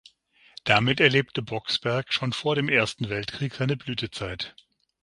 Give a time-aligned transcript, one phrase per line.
[0.63, 4.55] Damit erlebte Boxberg schon vor dem Ersten Weltkrieg seine Blütezeit.